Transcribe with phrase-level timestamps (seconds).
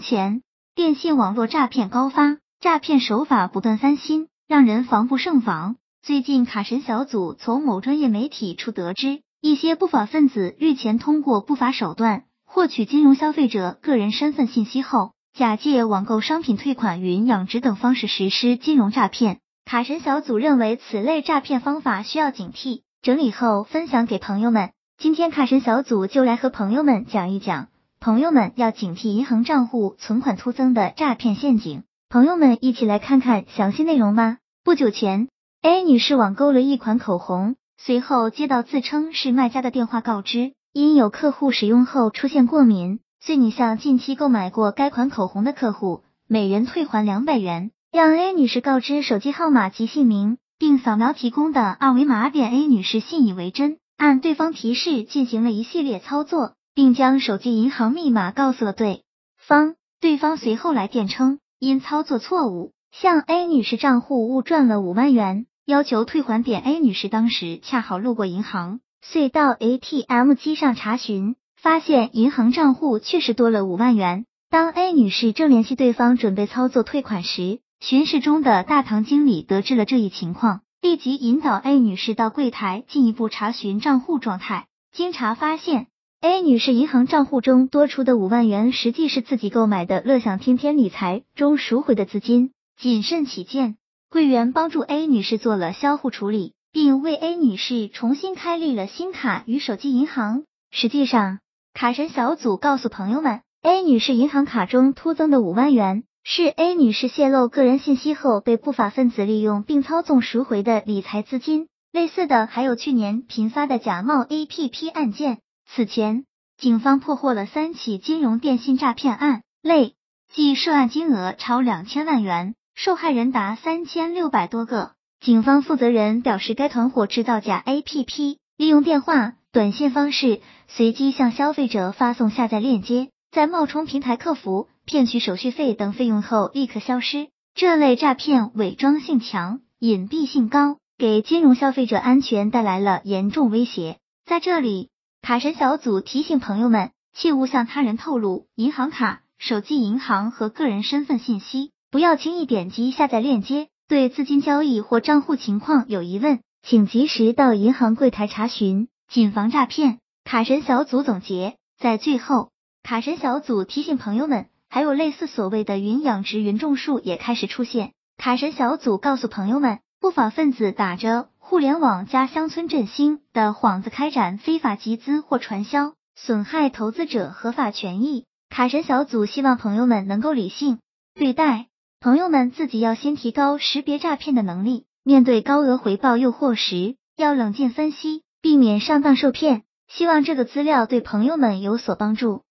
[0.00, 0.42] 前，
[0.74, 5.76] 电信网络诈骗高发，诈骗手法不断翻新，让人防不胜防。
[6.02, 19.38] 最近，卡神小组从某专业媒体处得知，一些不法分子日前通过不法手段获取金融消费者个人身份信息后，假借网购商品退款、云养殖等方式实施金融诈骗。
[19.64, 24.70] 卡神小组认为此类诈骗方法需要警惕，整理后分享给朋友们。
[24.96, 27.68] 今天卡神小组就来和朋友们讲一讲，
[28.00, 31.82] 朋友们要警惕银行账户存款突增的诈骗陷阱。
[32.08, 34.38] 朋友们一起来看看详细内容吧。
[34.62, 35.28] 不久前。
[35.62, 52.52] A 女士网购了一款口红，随后接到自称是卖家的电话告知，因有客户使用后出现过敏，遂拟向近期购买过该款口红的客户每人退还两百元，让 A 女士告知手机号码及姓名，并扫描提供的二维码点。
[52.52, 59.02] A 女士信以为真，按对方提示进行了一系列操作，并将手机银行密码告诉了对
[59.36, 59.74] 方。
[60.00, 62.72] 对方随后来电称，因操作错误。
[62.92, 66.44] 向 A 女士账户误转了五万元，要求退还。
[66.44, 74.24] 点 A 女士当时恰好路过银行，遂到 ATM 机上查询，发现银行账户确实多了五万元。
[74.48, 84.68] 当 A 女士正联系对方准备操作退款时，巡视中的大堂经理得知了这一情况，立即引导 A 女士到柜台进一步查询账户状态。
[84.92, 85.88] 经查发现
[86.20, 92.50] ，A 女士银行账户中多出的五万元，实际是自己购买的乐享天天理财中赎回的资金。
[92.76, 93.76] 谨慎起见，
[94.10, 100.42] 柜员帮助 A 女士做了销户处理，并为 A 女士重新开立了新卡与手机银行。
[100.70, 101.38] 实际上，
[101.72, 111.68] 卡神小组告诉朋友们，A 女士银行卡中突增的五万元，是 A 女士泄露个人信息后被不法分子利用并操纵赎回的理财资金。
[111.92, 115.38] 类似的还有去年频发的假冒 APP 案件。
[115.70, 116.24] 此前，
[116.56, 119.94] 警方破获了三起金融电信诈骗案，累
[120.32, 122.54] 计涉案金额超两千万元。
[122.74, 124.92] 受害人达三千六百多个。
[125.20, 137.28] 警方负责人表示，该团伙制造假 APP，利用电话、短信方式随机向消费者发送下载链接，在冒充平台客服骗取手续费等费用后立刻消失。
[137.54, 143.98] 这类诈骗伪装性强、隐蔽性高，给金融消费者安全带来了严重威胁。
[144.24, 151.72] 在这里，卡神小组提醒朋友们，切勿向他人透露银行卡、手机银行和个人身份信息。
[151.90, 159.98] 不要轻易点击下载链接，对资金交易或账户情况有疑问，请及时到银行柜台查询，谨防诈骗。
[160.24, 162.50] 卡神小组总结，在最后，
[162.82, 167.92] 卡神小组提醒朋友们，还有类似所谓的云养殖、云种树也开始出现。
[168.16, 178.26] 卡神小组告诉朋友们，不法分子打着互联网加乡村振兴的幌子开展非法集资或传销，损害投资者合法权益。
[178.50, 180.78] 卡神小组希望朋友们能够理性
[181.14, 181.68] 对待。
[182.00, 189.62] 朋友们自己要先提高识别诈骗的能力，面对高额回报诱惑时，要冷静分析，避免上当受骗。
[189.88, 192.42] 希望这个资料对朋友们有所帮助。